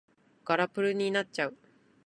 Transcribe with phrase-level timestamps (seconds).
[0.45, 1.57] ガルプラになっちゃう